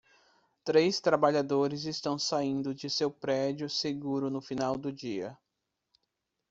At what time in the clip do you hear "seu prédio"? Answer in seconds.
2.89-3.69